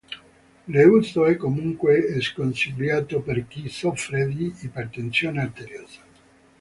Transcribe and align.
L'uso 0.65 1.27
è 1.27 1.35
comunque 1.35 2.19
sconsigliato 2.21 3.21
per 3.21 3.47
chi 3.47 3.69
soffre 3.69 4.27
di 4.29 4.51
ipertensione 4.61 5.41
arteriosa. 5.41 5.99